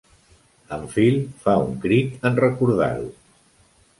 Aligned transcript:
En 0.77 0.85
Phil 0.93 1.19
fa 1.43 1.55
un 1.67 1.77
crit 1.85 2.27
en 2.31 2.41
recordar-ho. 2.41 3.13